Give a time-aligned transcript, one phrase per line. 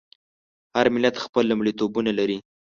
[0.75, 2.37] هر ملت خپل لومړیتوبونه لري.